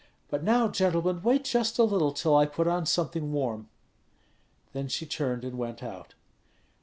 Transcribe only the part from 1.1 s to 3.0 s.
wait just a little till I put on